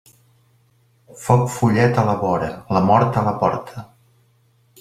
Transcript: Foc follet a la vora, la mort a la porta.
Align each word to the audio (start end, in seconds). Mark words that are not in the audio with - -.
Foc 1.25 1.43
follet 1.57 2.01
a 2.05 2.07
la 2.09 2.17
vora, 2.23 2.49
la 2.79 2.83
mort 2.89 3.21
a 3.23 3.27
la 3.31 3.39
porta. 3.45 3.89